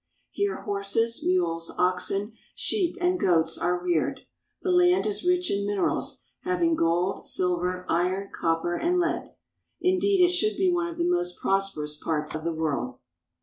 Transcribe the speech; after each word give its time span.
Here 0.31 0.63
horses, 0.63 1.23
mules, 1.23 1.71
oxen, 1.77 2.33
sheep, 2.55 2.97
and 2.99 3.19
goats 3.19 3.55
are 3.55 3.79
reared. 3.83 4.21
The 4.63 4.71
land 4.71 5.05
is 5.05 5.23
rich 5.23 5.51
in 5.51 5.63
minerals, 5.63 6.23
having 6.43 6.73
gold, 6.75 7.27
silver, 7.27 7.85
iron, 7.87 8.31
copper, 8.33 8.75
and 8.75 8.97
lead. 8.97 9.35
Indeed, 9.79 10.25
it 10.25 10.31
should 10.31 10.57
be 10.57 10.73
one 10.73 10.87
of 10.87 10.97
the 10.97 11.07
most 11.07 11.39
prosperous 11.39 11.95
parts 11.95 12.33
of 12.33 12.43
the 12.43 12.51
world. 12.51 12.95